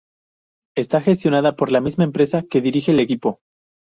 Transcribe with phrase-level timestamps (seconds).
[0.75, 3.39] Está gestionada por la misma empresa que dirige el equipo.